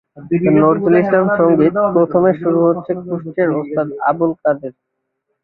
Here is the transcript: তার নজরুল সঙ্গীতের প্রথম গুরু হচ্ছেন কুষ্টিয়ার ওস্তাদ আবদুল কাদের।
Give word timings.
তার 0.13 0.23
নজরুল 0.55 0.95
সঙ্গীতের 1.37 1.73
প্রথম 1.95 2.23
গুরু 2.43 2.59
হচ্ছেন 2.67 2.97
কুষ্টিয়ার 3.05 3.49
ওস্তাদ 3.59 3.87
আবদুল 4.09 4.31
কাদের। 4.41 4.73